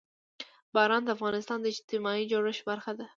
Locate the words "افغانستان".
1.17-1.59